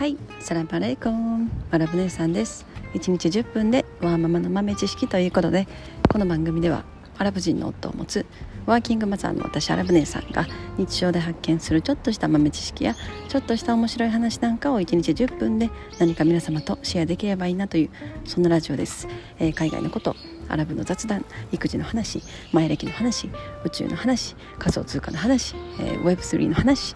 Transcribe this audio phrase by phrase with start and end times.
[0.00, 0.16] はい。
[0.38, 1.50] サランパレイコン。
[1.70, 2.64] アラブ姉さんです。
[2.94, 5.68] 1日10分でワーママの豆知識ということで
[6.10, 6.84] この番組では
[7.18, 8.24] アラブ人の夫を持つ
[8.64, 10.46] ワーキングマザーの私アラブ姉さんが
[10.78, 12.94] 日常で発見するちょっとした豆知識や
[13.28, 15.68] ちょっとした面白い話なんかを1日10分で
[15.98, 17.90] 何か皆様とシェアできればいいなという
[18.24, 19.06] そんなラジオです、
[19.38, 20.16] えー、海外のこと
[20.48, 22.22] アラブの雑談育児の話
[22.52, 23.28] 前歴の話
[23.64, 26.94] 宇宙の話仮想通貨の話、えー、Web3 の話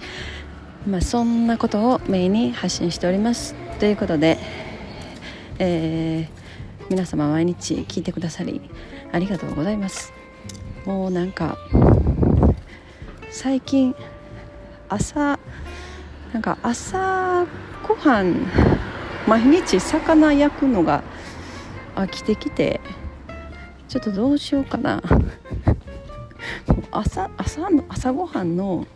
[0.86, 3.54] まあ、そんなことをメインに発信しております。
[3.80, 4.38] ということで、
[5.58, 8.60] えー、皆様毎日聞いてくださり
[9.10, 10.12] ありがとうございます。
[10.84, 11.56] もうなんか
[13.30, 13.94] 最近
[14.90, 15.38] 朝
[16.34, 17.46] なんか朝
[17.88, 18.46] ごはん
[19.26, 21.02] 毎日魚焼くのが
[21.94, 22.80] 飽きてきて
[23.88, 25.02] ちょっとどうしようかな。
[26.90, 28.86] 朝朝の朝ごはんの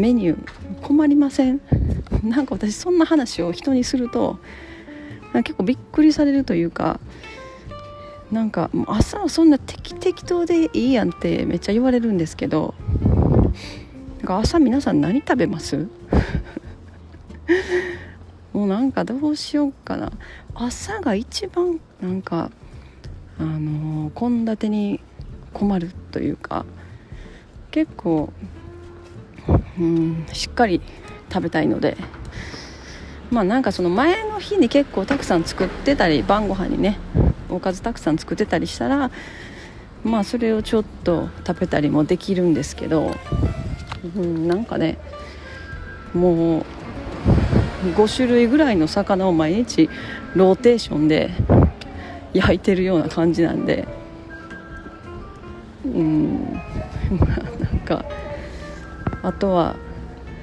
[0.00, 1.60] メニュー困りません？
[2.24, 4.38] なんか私そんな話を人にすると
[5.32, 6.98] 結構びっくりされるというか
[8.32, 12.74] なんか朝はそんな適適当でいいやんってめっちゃ言われるんですけど
[14.18, 15.86] なんか朝皆さん何食べます？
[18.52, 20.10] もうなんかどうしようかな。
[20.54, 22.50] 朝が一番なんか
[23.38, 25.00] あの献立に
[25.52, 26.64] 困るというか
[27.70, 28.32] 結構
[29.80, 30.80] うんしっかり
[31.32, 31.96] 食べたいので。
[33.30, 36.98] まあなんかその前の日に結構たくさん作ってたり晩ご飯にね
[37.48, 39.10] おかずたくさん作ってたりしたら
[40.02, 43.14] まあそれをちょっと食べたりもできるんですけど、
[44.16, 44.98] うん、なんかね
[46.12, 46.64] もう
[47.94, 49.88] 5種類ぐらいの魚を毎日
[50.34, 51.30] ローテーションで
[52.32, 53.86] 焼いてるような感じなんで。
[55.84, 56.60] うん
[57.58, 58.04] なんか
[59.22, 59.76] あとは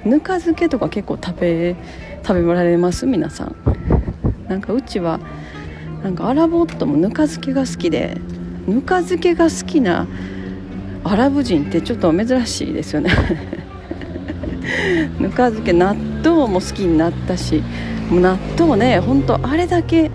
[0.04, 1.76] ぬか漬けとか結構食べ
[2.24, 3.06] 食べられます？
[3.06, 3.56] 皆さん。
[4.48, 5.20] なんかうちは
[6.02, 8.16] なんかアラボットもぬか漬けが好きで
[8.66, 10.06] ぬか漬けが好きな
[11.04, 13.10] アラブ人ってちょっと珍しいですよね。
[15.18, 17.62] ぬか漬け納豆も好きになったし
[18.10, 20.10] 納豆ねほんとあれだけ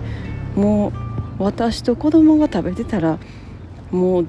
[0.56, 0.92] も
[1.38, 3.18] う私と子供が食べてたら
[3.90, 4.26] もう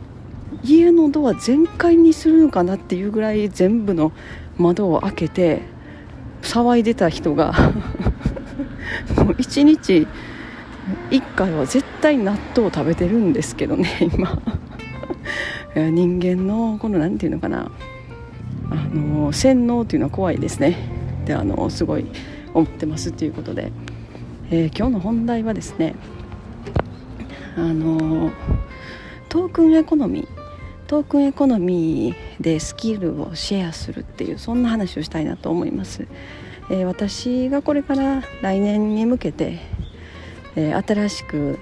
[0.67, 4.11] 家のドア全開にするのかなっていうぐらい全部の
[4.57, 5.61] 窓を開けて
[6.41, 7.53] 騒いでた人が
[9.17, 10.07] もう1日
[11.09, 14.41] 1回は絶対納豆を食べてるんですけどね今。
[15.75, 17.69] 人間のこの何て言うのかな。
[18.71, 20.77] あの洗脳っていうのは怖いですね。
[21.25, 22.05] であのすごい
[22.53, 23.71] 思ってますっていうことで、
[24.51, 25.95] えー、今日の本題はですね
[27.57, 28.31] あの
[29.27, 30.34] トークンエコノミー
[30.87, 36.07] トークンエコノミーでスキルをシェアするっていうそんな話をしたいなと思います、
[36.69, 39.59] えー、私がこれから来年に向けて、
[40.55, 41.57] えー、新しく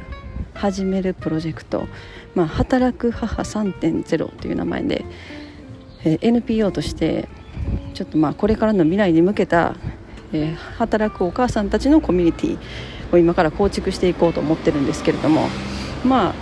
[0.53, 1.87] 始めるプロジェクト、
[2.35, 5.05] まあ、働く母3.0という名前で、
[6.03, 7.29] えー、NPO として
[7.93, 9.75] ちょっとまあこれからの未来に向けた、
[10.33, 12.57] え働くお母さんたちのコミュニティ
[13.13, 15.47] を今から構築していこうと思ってるんですけれども、
[16.03, 16.33] まあ、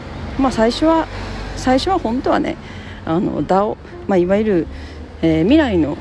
[0.42, 1.08] まあ最初は
[1.62, 2.58] 最初は本当はね
[3.06, 3.78] あの DAO、
[4.08, 4.68] まあ、いわゆる、
[5.22, 5.96] えー、未来の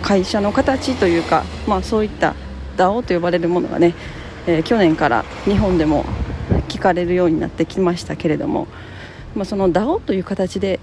[0.00, 2.36] 会社の形というか、まあ、そういった
[2.76, 3.94] DAO と呼ばれるものがね、
[4.46, 6.04] えー、去年から日本でも
[6.68, 8.68] 聞かれるようになってきましたけれども、
[9.34, 10.78] まあ、その DAO という形で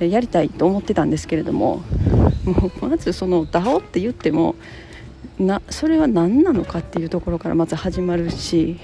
[0.00, 1.82] やりたいと思ってたんですけれども
[2.44, 4.56] もう まずその DAO って言っても
[5.38, 8.78] なそれは何なのかっていうところからまず始まるし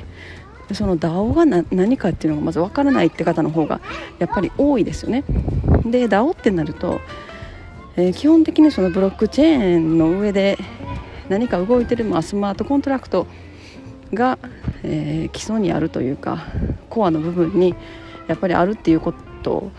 [0.75, 3.81] その DAO が何かっていうのがまず分からないって方の方が
[4.19, 5.25] やっぱり多いですよね。
[5.85, 7.01] で DAO ってなると、
[7.97, 10.59] えー、基本的にそのブロックチェーンの上で
[11.29, 13.27] 何か動いてる、まあ、スマートコントラクト
[14.13, 14.39] が、
[14.83, 16.45] えー、基礎にあるというか
[16.91, 17.75] コアの部分に
[18.29, 19.13] やっぱりあるっていうこ
[19.43, 19.71] と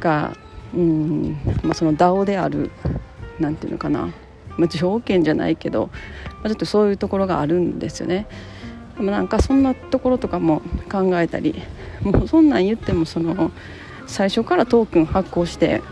[0.00, 0.36] が、
[0.74, 2.70] うんまあ、その DAO である
[3.38, 4.12] 何て言うのかな、
[4.56, 5.90] まあ、条件じゃないけど、
[6.34, 8.26] まあ、ちょっとそういうところがあるんですよね。
[8.96, 11.62] でもなんかそんなところとかも考えたり
[12.02, 13.50] もうそんなん言ってもその
[14.06, 15.82] 最初からトークン発行して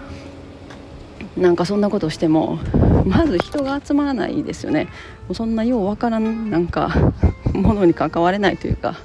[1.37, 2.59] なんかそんなことしても
[3.05, 4.85] まず人が集まらないですよね。
[4.85, 4.91] も
[5.31, 7.13] うそんなようわからんなんか
[7.53, 8.97] ものに関われないというか。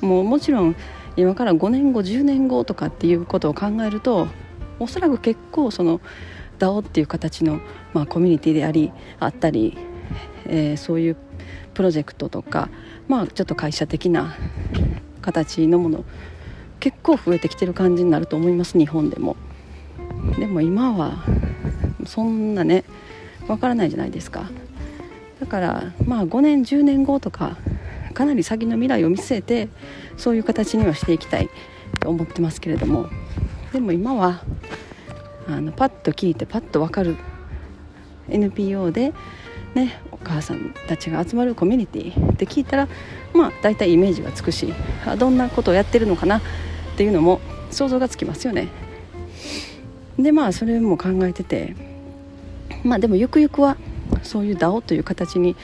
[0.00, 0.76] もうもちろん
[1.16, 4.28] 今から5年後10年後とかっていうことを考えると
[4.78, 6.00] おそらく結構その
[6.58, 7.60] DAO っていう形の、
[7.92, 9.76] まあ、コミュニティでありあったり、
[10.46, 11.16] えー、そういう
[11.74, 12.68] プロジェクトとか
[13.08, 14.34] まあちょっと会社的な
[15.22, 16.04] 形のもの
[16.80, 19.36] 結構増えてきてる感じになると思います日本でも。
[20.38, 21.24] でも今は
[22.06, 22.84] そんなね
[23.48, 24.50] わからないじゃないですか。
[25.40, 27.56] だからまあ5年10年後とか
[28.12, 29.68] かなり先の未来を見据えて
[30.16, 31.48] そういう形にはしていきたい
[32.00, 33.08] と思ってますけれども。
[33.72, 34.42] でも今は
[35.46, 37.16] あのパッと聞いてパッと分かる
[38.28, 39.12] NPO で、
[39.74, 42.88] ね、お母さんたちが集まるコミュニティって聞いたら
[43.32, 44.74] まあ大体イメージがつくし
[45.18, 46.42] どんなことをやってるのかなっ
[46.96, 47.40] ていうのも
[47.70, 48.68] 想像がつきますよね。
[50.18, 51.76] でまあそれも考えてて
[52.82, 53.76] まあでもゆくゆくは
[54.22, 55.56] そういう DAO という形に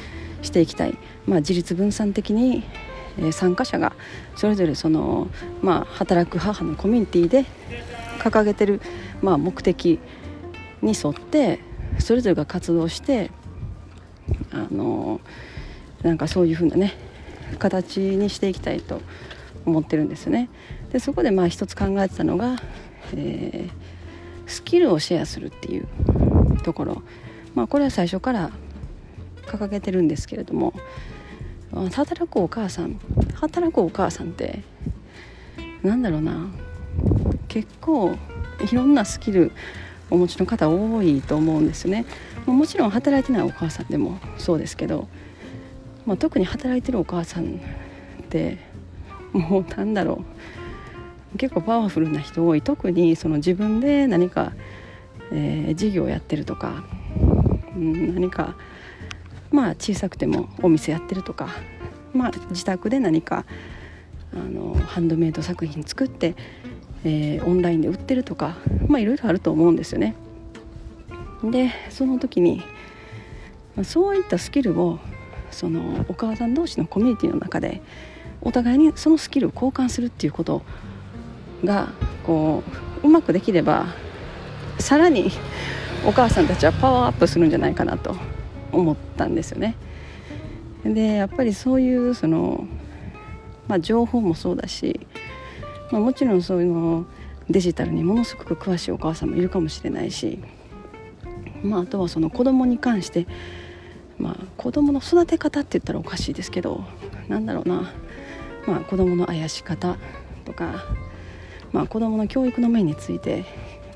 [0.43, 2.63] していきたい、まあ、自立分散的に、
[3.33, 3.95] 参加者が
[4.37, 5.29] それぞれその、
[5.63, 7.47] まあ、働く母のコミュニティで
[8.19, 8.83] 掲げてる、
[9.23, 9.99] まあ、目的
[10.83, 11.61] に沿って
[11.99, 13.31] それぞれが活動して
[14.53, 15.21] あの
[16.03, 16.95] なんかそういうふうなね
[17.59, 19.01] 形にしていきたいと
[19.65, 20.49] 思ってるんですね。
[20.93, 22.57] でそこでまあ一つ考えてたのが、
[23.15, 25.87] えー、スキルをシェアするっていう
[26.63, 27.03] ところ、
[27.55, 28.51] まあ、これは最初から
[29.47, 30.73] 掲げてるんですけれども
[31.93, 32.99] 働くお母さん
[33.35, 34.63] 働くお母さんって
[35.83, 36.49] なんだろうな
[37.49, 38.17] 結構
[38.71, 39.53] いろんなスキル
[40.11, 42.05] お持ちの方多いと思うんですね。
[42.47, 45.09] もちろん働いてないお母さんでもそうですけど、
[46.07, 47.49] まあ、特に働いてるお母さんっ
[48.29, 48.59] て
[49.33, 50.25] もうなんだろ
[51.35, 51.39] う。
[51.39, 52.63] 結構パワフルな人多い。
[52.63, 54.53] 特にその自分で何か、
[55.33, 56.85] えー、事業をやってるとか、
[57.77, 58.57] 何か
[59.51, 61.49] まあ小さくてもお店やってるとか、
[62.15, 63.45] まあ、自宅で何か
[64.33, 66.37] あのハンドメイド作品作って、
[67.09, 68.57] えー、オンラインで売ってるとか
[68.89, 70.17] まあいろいろあると思うんですよね。
[71.45, 72.63] でその時に
[73.85, 74.99] そういったスキルを
[75.53, 77.81] そのお母さん同士のコミュニティの中で
[78.43, 80.63] お互いにそのスキルを交換するっていうこと
[81.65, 81.91] が
[82.25, 82.65] こ
[83.03, 83.87] ううまくできれば
[84.79, 85.31] さらに
[86.05, 88.17] お母さんたちはパワーアップするんじゃないかなと
[88.73, 89.77] 思ったんですよね。
[90.85, 92.67] でやっぱりそういうその、
[93.69, 95.07] まあ、情報もそうだし、
[95.91, 97.07] まあ、もちろんそういうの
[97.49, 100.39] デジタルにものすごく詳しいお母さんもいるかもしれないし、
[101.63, 103.27] まあ、あとはその子供に関して、
[104.19, 106.85] まあ、子供の育て方って言ったらおかしいですけど
[107.29, 107.93] なんだろうな、
[108.67, 109.97] まあ、子供のあやし方
[110.45, 110.85] とか、
[111.73, 113.45] まあ、子供の教育の面について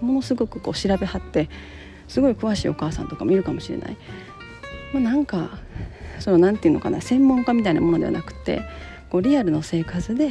[0.01, 1.49] ものすごくこう調べはって
[2.09, 3.97] すごい詳しいお母さんとかもいるかもしれない。
[4.93, 5.59] まあ、なんか
[6.19, 8.63] そのなんていうのかな専門家みたいなものではなくて
[9.11, 10.31] こうリアルの生活で、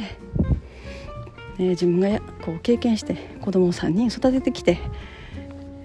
[1.60, 4.78] えー、自分がこう経験して子供を3人育ててきて、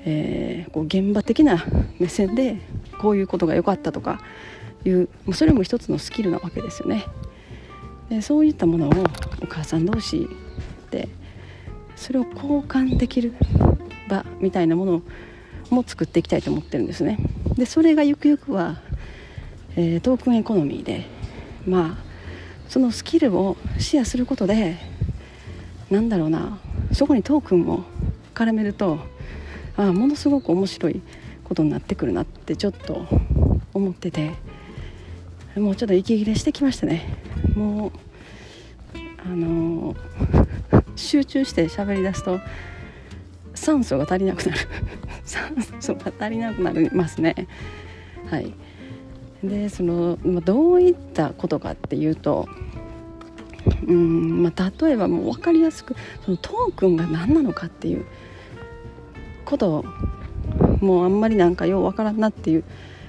[0.05, 1.65] えー、こう現場的な
[1.99, 2.61] 目線で
[3.01, 4.21] こういうことが良かったとか
[4.85, 7.05] いうそれも一つのスキルなわけですよね。
[8.09, 8.91] でそういったものを
[9.43, 10.29] お母さん同士
[10.91, 11.09] で
[11.97, 13.33] それを交換できる
[14.07, 15.01] 場みたいなもの
[15.69, 17.17] も作っていきたいと思ってるんですね。
[17.57, 18.79] でそれがゆくゆくは、
[19.75, 21.05] えー、トークンエコノミーで
[21.67, 22.05] まあ
[22.69, 24.94] そのスキルをシェアすることで
[25.89, 26.59] なんだろうな。
[26.91, 27.83] そこにトークンを
[28.33, 28.99] 絡めると
[29.77, 31.01] あものすごく面白い
[31.43, 33.05] ことになってくるなってちょっと
[33.73, 34.31] 思ってて
[35.55, 37.17] もうちょっと息切れしてきましたね。
[37.55, 37.91] もう
[39.25, 39.95] あの、
[40.95, 42.39] 集中して喋りだすと
[43.55, 44.59] 酸素が足りなくなる。
[45.23, 47.47] 酸素が足りなくなりますね。
[48.29, 48.53] はい。
[49.43, 52.47] でその、まあ、どういったことかっていうと
[53.87, 58.05] うん、まあ、例えばもう分かりやすくそのトークンが何なのかっていう
[59.43, 59.85] ことを
[60.81, 62.63] もうあんまりなんかよう分からんなっていう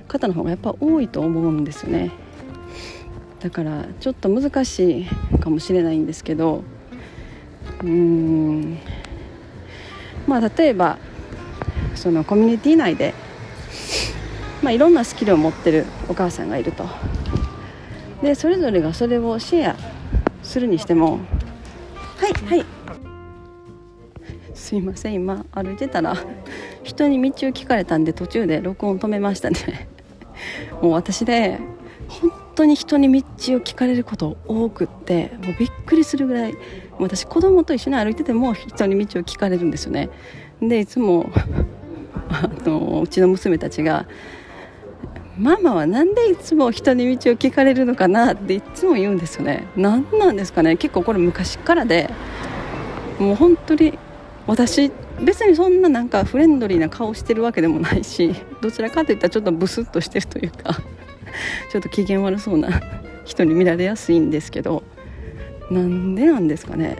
[0.08, 2.10] 方の方がやっぱ多いと思うんですよね。
[3.40, 5.06] だからちょっと難しい
[5.38, 6.62] かもしれないんですけど
[7.82, 8.78] うん。
[10.26, 10.98] まあ例えば
[11.94, 13.14] そのコミュニティ内で、
[14.62, 16.86] まあ、いろんなスキルを持ってるお母さんがいると。
[18.22, 19.95] でそれぞれがそれをシェア
[20.46, 21.18] するにしても。
[22.16, 22.32] はい。
[22.46, 22.66] はい。
[24.54, 25.14] すいません。
[25.14, 26.16] 今歩いてたら
[26.82, 29.88] 人に道を聞かれたんで途中で録音止めましたね。
[30.80, 31.58] もう私で
[32.08, 33.18] 本当に人に道
[33.56, 36.54] を聞かれること多くってもうびっくりするぐらい
[36.98, 40.08] 私子供と一緒に歩いてても人に道を聞かれるんですよね。
[40.62, 41.30] でいつも
[42.28, 44.06] あのうちの娘たちが
[45.38, 49.66] 「ママは何でいつも人に道を聞かれるのかな?」っていつも言うんですよね。
[49.76, 50.76] 何なんですかね。
[50.76, 52.10] 結構これ昔からで。
[53.18, 53.98] もう本当に
[54.46, 60.74] 私別にそんななんかフレンドリーな顔してるわけでもないしどちらかといったらちょっとブスッとしてるというか
[61.72, 62.68] ちょっと機嫌悪そうな
[63.24, 64.82] 人に見られやすいんですけど
[65.70, 66.96] なんでなんですかね。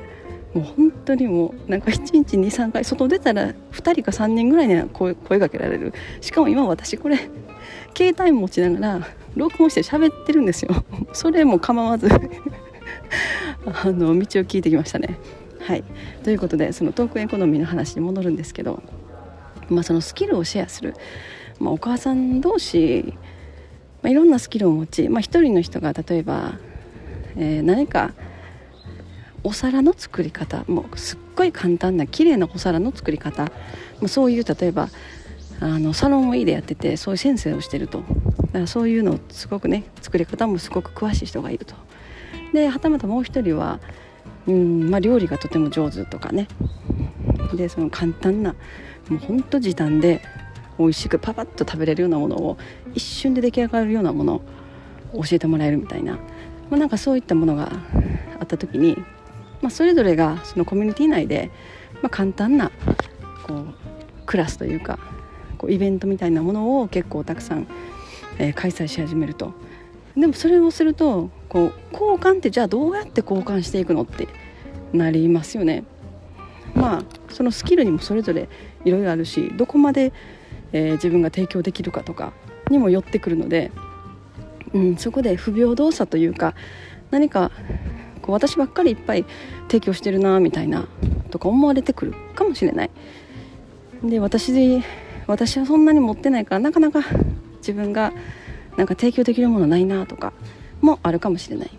[0.55, 3.53] もう本当にもうなんか1日23回外出たら2
[3.93, 5.93] 人か3人ぐらいに声声かけられる。
[6.23, 7.19] しかも今私これ
[7.97, 10.85] 携帯持ちながら録音して喋ってるんですよ。
[11.15, 12.09] それも構わず。
[13.65, 15.19] あの道を聞いてきましたね。
[15.61, 15.85] はい。
[16.23, 18.83] ということでそのトークエコノミーの話に戻るんですけど
[19.71, 20.95] まあそのスキルをシェアする、
[21.59, 23.15] まあ、お母さん同士、
[24.03, 26.59] まあ、いろんなスキルを持ち、まあ、一人の人が例えば、
[27.37, 28.13] えー、何か
[29.43, 30.65] お皿の作り方。
[30.67, 33.51] もうすっごい簡単な綺麗なお皿の作り方。
[34.01, 34.89] もそういう例えば
[35.61, 38.03] あのサロンをいいでやっててそういう先生をしてると。
[38.47, 41.75] だからそういうのをすごくね作り方もすごく詳しい人がいると。
[42.53, 43.81] ではたまたもう一人は、
[44.47, 46.49] うんまあ、料理がとても上手とかね。
[47.55, 48.55] でその簡単な
[49.09, 50.21] もうほんと時短で
[50.79, 52.59] 美味しくパパッと食べれるようなものを
[52.95, 54.43] 一瞬で出来上がるようなもの
[55.13, 56.21] を教えてもらえるみたいな、ま
[56.73, 57.71] あ、なんかそういったものが
[58.41, 58.97] あった時に
[59.63, 61.51] まあ、それぞれがそのコミュニティ内で、
[62.03, 62.71] まあ、簡単な
[63.47, 63.75] こう
[64.27, 64.99] クラスというか
[65.57, 67.67] こうイベントみたいなものを結構たくさん、
[68.39, 69.53] えー、開催し始めると。
[70.17, 74.29] でもそれをするとこう交換ってじゃあどうやって交換していくのって
[74.93, 75.85] なりますよね。
[76.75, 78.49] まあそのスキルにもそれぞれ
[78.85, 80.13] いろいろあるしどこまで、
[80.73, 82.33] えー、自分が提供できるかとか
[82.71, 83.71] にも寄ってくるので、
[84.73, 86.55] うん、そこで不平等さというか
[87.11, 87.51] 何か
[88.23, 89.25] こう私ばっかりいっぱい
[89.69, 90.89] 提供してるなみたいな
[91.31, 92.91] とか思われてくるかもしれない。
[94.03, 94.83] で私
[95.27, 97.01] 私はそんなに持ってないからなかなか
[97.59, 98.13] 自分が
[98.77, 100.33] なんか提供できるものないなとか
[100.81, 101.71] もあるかもしれない。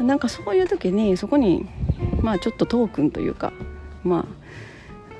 [0.00, 1.66] なんかそういう時にそこに
[2.22, 3.52] まあちょっとトークンというか
[4.04, 4.24] まあ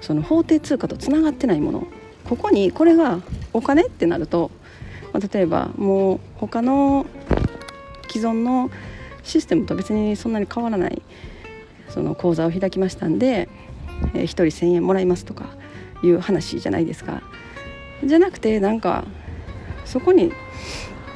[0.01, 1.87] その法定通貨とつながってないもの。
[2.29, 3.21] ここにこれが
[3.55, 4.51] お金ってなると、
[5.15, 7.07] まあ、例えばもう他の
[8.11, 8.71] 既存の
[9.23, 11.01] システムと別にそんなに変わらない
[11.89, 13.49] その口座を開きましたんで、
[14.15, 15.47] えー、1人1,000円もらいますとか
[16.03, 17.23] いう話じゃないですか。
[18.05, 19.05] じゃなくてなんか
[19.85, 20.33] そこに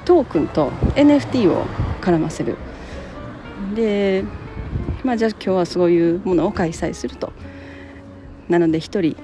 [0.04, 1.64] トークンと NFT を
[2.00, 2.56] 絡ませる。
[3.74, 4.24] で
[5.04, 7.32] まあじゃあ今日はそういうものを開催すると。
[8.48, 9.16] なので1人、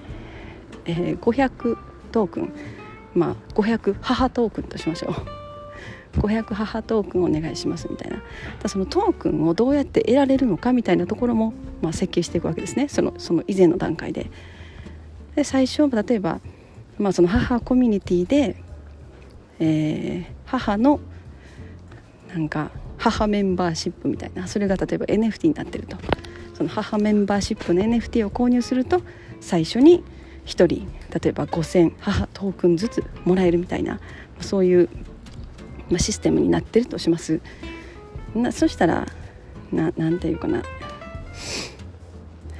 [0.85, 1.77] えー、500
[2.13, 2.53] トークン。
[3.15, 5.13] まあ500母トークンとしましょう。
[6.21, 8.69] 500母トークンお願いしますみたいな。
[8.69, 12.89] そのトークンをどうやって得られるのかみたいなところも、まあ、設計していくわけですね。
[12.89, 14.31] そのその以前の段階で。
[15.39, 16.41] で最初例えば、
[16.99, 18.57] まあ、その母コミュニティで、
[19.61, 20.99] えー、母の
[22.29, 25.97] なんか母メンバーシップみたいなそれが例えば NFT になってると。
[26.55, 29.01] その母メンバーシップの NFT を購入すると
[29.41, 30.03] 最初に
[30.45, 30.67] 1人
[31.23, 34.01] 例えば5000母トークンずつもらえるみたいな
[34.41, 34.89] そういう
[35.89, 37.41] ま、システムになってるとします。
[38.35, 39.07] なそしたら
[39.71, 40.65] なんていうかな。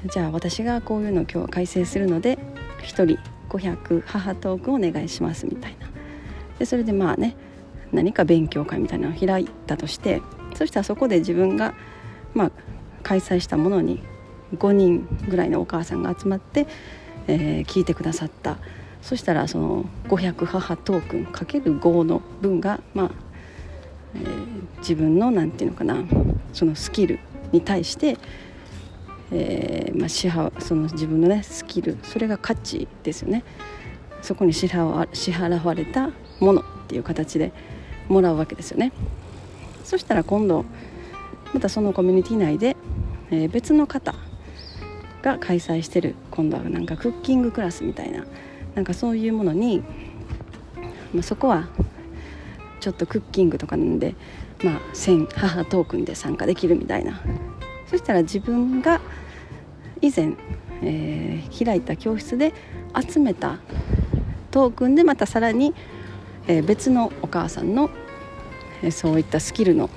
[0.07, 2.39] じゃあ私がこういうのを今日は改正するので
[2.89, 3.19] 1人
[3.49, 5.89] 500母トークンお願いしますみたいな。
[6.59, 7.37] でそれでまあね
[7.93, 10.21] 何か勉強会みたいなのを開いたとして
[10.55, 11.75] そしたらそこで自分が
[12.35, 12.51] まあ
[13.03, 14.03] 開催したものに
[14.57, 16.67] 5人ぐらいのお母さんが集まって、
[17.27, 18.59] えー、聞いてくださった。
[19.01, 23.11] そしたらその500母トークンかける5の分が、まあ
[24.17, 25.97] えー、自分の何て言うのかな
[26.53, 27.21] そのスキル
[27.53, 28.19] に対して、
[29.31, 33.45] えーまあ、支払その自分のねスキルそれが価値ですよね。
[34.23, 37.53] そこに支払われたものっていう形で
[38.09, 38.93] もらうわけですよね。
[39.85, 40.65] そしたら今度
[41.55, 42.77] またそのコミュニティ内で、
[43.31, 44.15] えー、別の方
[45.23, 48.25] が開催してる今度はなんかクッキングクラスみたいな
[48.75, 49.83] なんかそういうものに、
[51.13, 51.69] まあ、そこは
[52.81, 54.15] ちょっとクッキングとかなんで、
[54.63, 54.81] まあ、
[55.35, 57.21] 母トークンで参加できるみたいな
[57.91, 59.01] そしたら自分が
[60.01, 60.35] 以前、
[60.83, 62.53] えー、開いた教室で
[63.09, 63.59] 集めた
[64.51, 65.75] トークンでまたさらに、
[66.47, 67.91] えー、別のお母さんの、
[68.83, 69.91] えー、そういったスキルの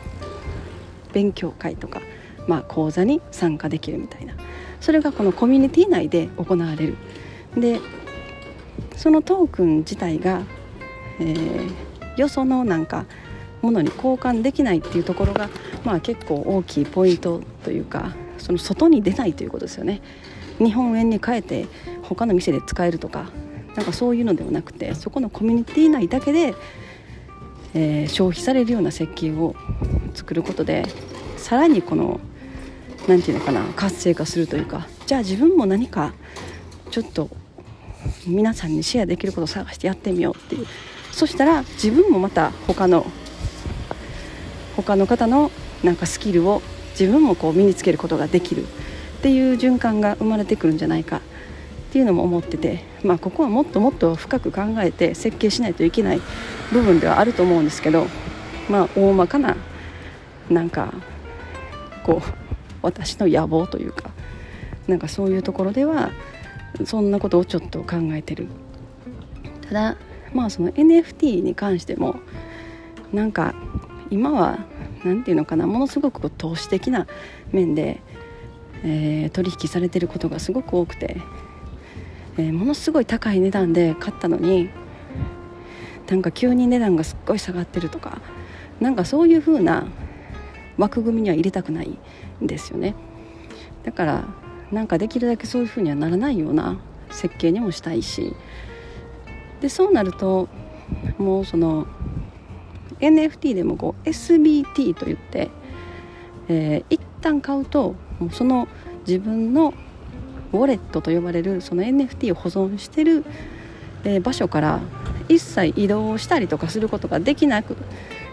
[1.13, 2.01] 勉強会とか、
[2.47, 4.33] まあ、講座に参加できるみたいな。
[4.79, 6.97] それがこのコミュニティ内で行われる。
[7.55, 7.79] で
[8.95, 10.41] そのトークン自体が、
[11.19, 11.73] えー、
[12.17, 13.05] よそのなんか
[13.61, 15.49] ものに交換できないっていうところが、
[15.83, 20.01] まあ、結構大きいポイントというかその外に出ないということですよね。
[20.57, 21.67] 日本円に変えて
[22.03, 23.29] 他の店で使えるとか
[23.75, 26.53] なんかそういうのではなくてそこのコミュニティ内だけで、
[27.73, 29.55] えー、消費されるような設計を
[30.13, 30.85] 作ることで
[31.37, 32.19] さらにこの
[33.07, 36.13] 何て言うのかな活性化するというかじゃあ自分も何か
[36.91, 37.29] ちょっと
[38.27, 40.67] 皆さんにシェアできることを探してやってみようっていう。
[41.11, 43.05] そしたら自分もまた他の
[44.83, 45.51] 他の方の
[45.83, 46.61] なんかスキルを
[46.91, 48.67] 自分もこう身につけることができるっ
[49.21, 51.21] ていう循環が生まれてくるんじゃないかっ
[51.91, 56.21] ていうのも思ってて、まあ、ここはもっともっと深く考えて設計しないといけない
[56.71, 58.07] 部分ではあると思うんですけど、
[58.69, 59.57] まあ、大まかな
[60.49, 60.93] なんか
[62.03, 62.29] こう
[62.81, 64.11] 私の野望というか
[64.87, 66.11] なんかそういうところでは
[66.85, 68.47] そんなことをちょっと考えてる。
[69.67, 69.97] ただ
[70.33, 72.15] まあその NFT に関しても
[73.13, 73.53] なんか
[74.09, 74.59] 今は
[75.03, 77.07] 何て言うのかなものすごく投資的な
[77.51, 78.01] 面で、
[78.83, 81.17] えー、取引されてることがすごく多くて、
[82.37, 84.69] えー、ものすごい高い値段で買ったのに
[86.09, 88.21] なんか急に値段がすっごい下がってるとか
[88.79, 89.87] なんかそういう風な
[90.77, 91.97] 枠組みには入れたくない
[92.43, 92.95] んですよね。
[93.83, 94.25] だから
[94.71, 96.77] なんかできるだけそういう風にはならないような
[97.09, 98.35] 設計にもしたいし
[99.59, 100.47] でそうなると
[101.17, 101.87] もうその
[102.99, 105.49] NFT でもこう SBT といって、
[106.47, 108.67] えー、一旦買うともうその
[109.07, 109.73] 自分の
[110.53, 113.23] ウォレットと呼ばれるその NFT を保存してる、
[114.03, 114.79] えー、場所から
[115.29, 117.77] 一切移動したりとかすることができなく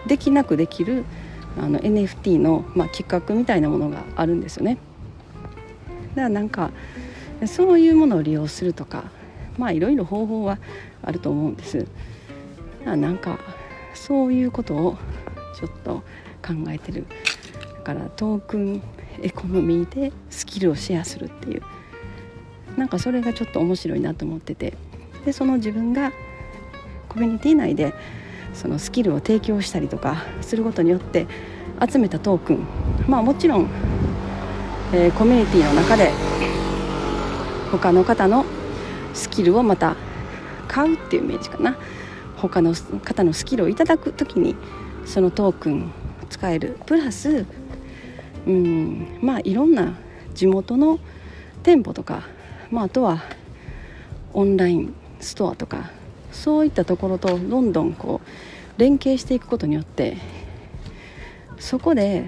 [0.07, 1.05] できなくできる
[1.57, 4.77] あの NFT の、まあ、企画みたいなものがあるんですよね。
[6.09, 6.71] だからなんか
[7.45, 9.05] そういうものを利用するとか
[9.57, 10.57] まあいろいろ方法は
[11.01, 11.85] あると思うんです。
[12.85, 13.37] なんか
[13.99, 14.97] そういうことを
[15.59, 16.03] ちょっと
[16.45, 17.05] 考えてる。
[17.75, 18.81] だからトークン
[19.21, 21.61] エコノミーでスキルをシェアするっていう。
[22.77, 24.73] なんかそれがちょっと面白いなと思ってて。
[25.25, 26.13] でその自分が
[27.09, 27.93] コミュニティ内で
[28.53, 31.27] そのスキルを提供したりとかすることによって
[31.85, 32.65] 集めたトークン。
[33.07, 33.69] まあもちろん、
[34.93, 36.11] えー、コミュニティの中で
[37.71, 38.45] 他の方の
[39.13, 39.97] スキルをまた
[40.69, 41.75] 買うっていうイメージかな。
[42.39, 44.55] 他の方のスキルをいただく時に
[45.05, 45.91] そのトークン
[46.29, 47.45] 使えるプラス
[48.47, 49.97] うんまあいろんな
[50.33, 50.99] 地元の
[51.63, 52.23] 店舗とか、
[52.71, 53.23] まあ、あとは
[54.33, 55.91] オンラインストアとか
[56.31, 60.17] そういったところとどんどんこう連携していくことによって
[61.57, 62.25] そこで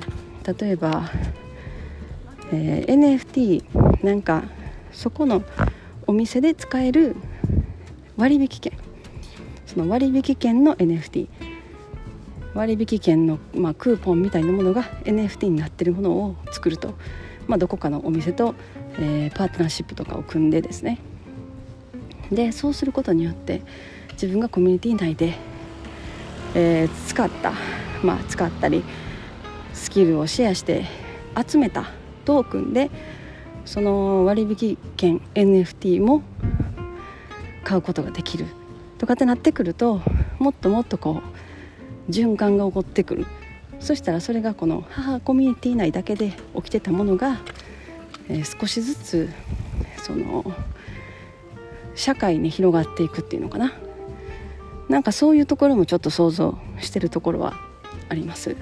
[0.59, 1.09] 例えば、
[2.51, 4.43] えー、NFT なんか
[4.91, 5.43] そこの
[6.07, 7.15] お店で使える
[8.17, 8.80] 割引券
[9.71, 11.29] その割引券の NFT
[12.53, 16.95] 割引券の、まあ、クーポンみたいなものが NFT になってるものを作ると、
[17.47, 18.53] まあ、どこかのお店と、
[18.99, 20.99] えー、パートナーシップとかを組んでですね。
[22.33, 23.61] でそうすることによって
[24.13, 25.35] 自分がコミュニティ内で、
[26.53, 27.53] えー、使った、
[28.03, 28.83] まあ、使ったり
[29.73, 30.85] スキルをシェアして
[31.47, 31.85] 集めた
[32.25, 32.91] トークンで
[33.63, 36.23] その割引券 NFT も
[37.63, 38.45] 買うことができる。
[39.01, 39.99] とかってなってくると
[40.37, 41.23] もっともっとこ
[42.07, 43.25] う循環が起こってくる。
[43.79, 47.41] そしたらそれがこの母コミュニティ内だけで起きてたものが、
[48.29, 49.29] えー、少しずつ
[50.03, 50.45] その
[51.95, 53.73] 社会に広がっていくっていうのかな。
[54.87, 57.55] なんかそういうところもちょっと想像してるところは
[58.07, 58.55] あります。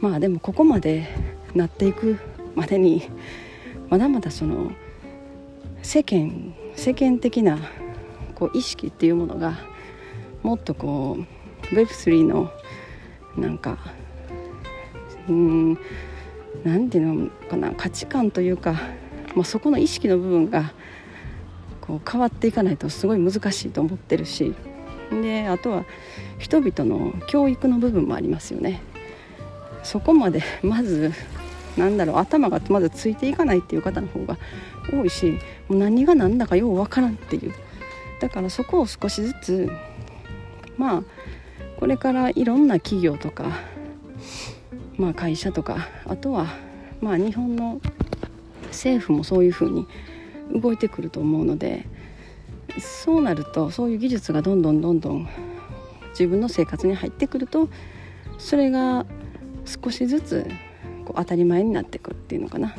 [0.00, 1.08] まあでもここまで
[1.56, 2.20] なっていく
[2.54, 3.02] までに
[3.88, 4.70] まだまだその
[5.82, 7.58] 世間世間的な
[8.36, 9.58] こう意識っていうものが
[10.42, 12.52] もっとこう Web3 の
[13.36, 13.78] なんか
[15.28, 15.78] うん
[16.62, 18.74] 何ていうのかな価値観というか、
[19.34, 20.72] まあ、そこの意識の部分が
[21.80, 24.54] こう変わっていかないとすごい難しいと思ってるし
[25.10, 25.84] であとは
[26.38, 28.82] 人々の教育の部分もありますよね。
[29.82, 31.12] そこまでまず
[31.76, 34.36] なんだろう頭がまずついていかないっていう方の方が
[34.90, 37.54] 多いしもう何が何だかようわからんっていう
[38.20, 39.70] だからそこを少しずつ
[40.76, 41.02] まあ
[41.78, 43.60] これからいろんな企業とか、
[44.96, 46.46] まあ、会社とかあとは
[47.00, 47.80] まあ日本の
[48.68, 49.86] 政府もそういうふうに
[50.52, 51.86] 動いてくると思うので
[52.78, 55.28] そうなるとそういう技術がどんどんどんどん
[56.10, 57.68] 自分の生活に入ってくると
[58.38, 59.06] それが
[59.64, 60.46] 少しずつ
[61.04, 62.74] こう当たり前になってくるっていうのかな。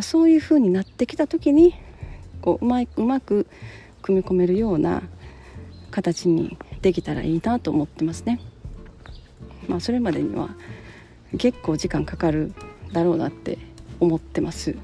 [0.00, 1.74] そういうふうになってきた時に
[2.40, 3.46] こううまいうまく
[4.02, 5.02] 組み込めるような
[5.90, 8.40] 形にできたらいいなと思ってますね。
[9.68, 10.50] まあ、それまでには
[11.38, 12.52] 結構時間かかる
[12.92, 13.58] だろうなって
[14.00, 14.76] 思ってます。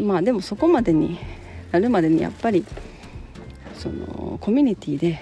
[0.00, 1.18] まあでもそこまでに
[1.72, 2.64] なるまでにやっぱり
[3.74, 5.18] そのコミュニティで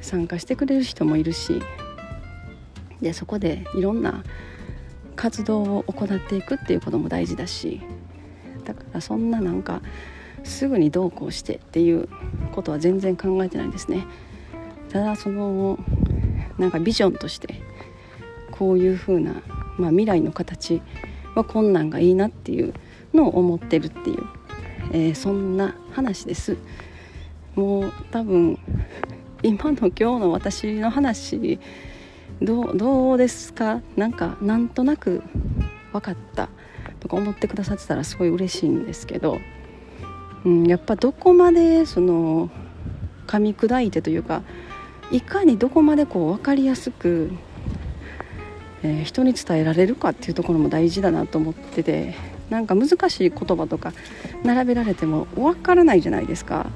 [0.00, 1.60] 参加してくれる人もいるし
[3.00, 4.22] でそこでいろんな
[5.16, 7.80] 活動を行っていくっていうことも大事だし
[8.64, 9.82] だからそんななんか
[10.44, 12.08] すぐにどうこうしてっていう
[12.52, 14.06] ことは全然考えてないですね。
[14.90, 15.78] ただその
[16.58, 17.62] なんかビジョンとして
[18.50, 19.42] こういう風な
[19.78, 20.82] まあ、未来の形
[21.34, 22.74] はこんなんがいいなっていう
[23.14, 24.18] のを思ってるっていう、
[24.92, 26.58] えー、そんな話です。
[27.54, 28.58] もう多分
[29.42, 31.58] 今の今日の私の話
[32.42, 33.80] どうどうですか？
[33.96, 35.22] なんかなんとなく
[35.92, 36.50] 分かった
[37.00, 39.38] とか思ってくださってたらすごい嬉しいんですけど、
[40.44, 42.50] うん、やっぱどこまでその
[43.26, 44.42] 噛み砕いてというか
[45.10, 47.30] いかにどこまでこう分かりやすく、
[48.82, 52.14] えー、人に伝えられるかっていうところも大事だなと思ってて
[52.50, 53.92] なんか難しい言葉とか
[54.42, 56.66] 並べられても分からないじゃないですか。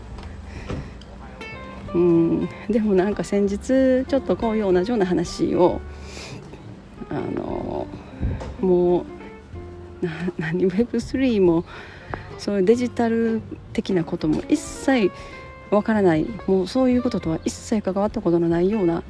[1.95, 5.81] うんでもなんか先日ちょっとこういう同じような話を
[7.09, 7.87] あの
[8.61, 9.05] もう
[10.39, 11.65] 何 Web3 も
[12.39, 13.41] そういうデジタル
[13.73, 15.11] 的なことも一切
[15.71, 16.27] わからない。
[16.47, 19.03] もうそういうこととは一切関わったことのないような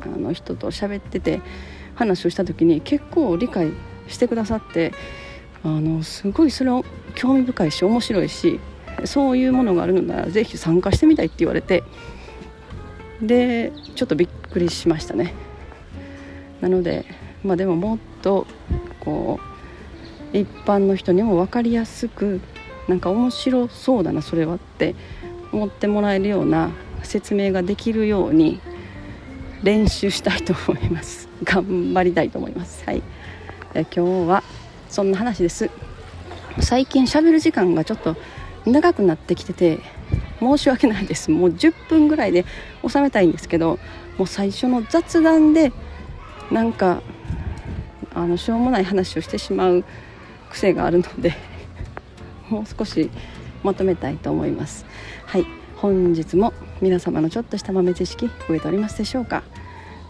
[0.00, 1.40] あの人と喋ってて
[1.94, 3.72] 話をした時に結構理解
[4.08, 4.92] してくださって
[5.62, 8.60] あのすごいそれを興味深いし面白いし
[9.04, 11.82] そういうものがあるのならぜひ参加してみたいって言われて
[13.22, 15.32] でちょっとびっくりしましたね。
[16.60, 17.04] なので
[17.42, 18.46] まあでももっと
[19.00, 19.53] こう
[20.34, 22.40] 一般の人にも分かりやすく
[22.88, 24.94] なんか面白そうだなそれはって
[25.52, 26.70] 思ってもらえるような
[27.04, 28.60] 説明ができるように
[29.62, 31.28] 練習したいと思います。
[31.44, 32.84] 頑張りたいと思います。
[32.84, 33.02] はい。
[33.74, 34.42] 今日は
[34.88, 35.70] そんな話です。
[36.60, 38.16] 最近しゃべる時間がちょっと
[38.66, 39.78] 長くなってきてて
[40.40, 41.30] 申し訳ないです。
[41.30, 42.44] もう10分ぐらいで
[42.86, 43.78] 収めたいんですけど
[44.18, 45.72] もう最初の雑談で
[46.50, 47.02] なんか
[48.14, 49.84] あのしょうもない話をしてしまう
[50.54, 51.34] 癖があるので
[52.48, 53.10] もう少し
[53.62, 54.86] まとめたいと思います。
[55.26, 55.46] はい。
[55.76, 59.42] 本日も皆様のちょっとした豆知識増えておりますでしょうか。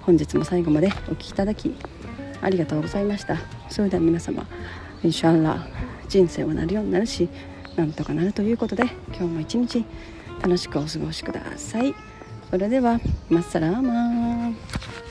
[0.02, 1.74] 本日も最後までお聴きいただき
[2.42, 3.38] ありがとうございました。
[3.70, 4.46] それでは皆様
[5.02, 5.66] インシャンラ
[6.08, 7.28] 人生はなるようになるし
[7.76, 9.84] なんとかなるということで今日も一日
[10.42, 11.94] 楽しくお過ごしください。
[12.50, 15.03] それではマッサラーマン。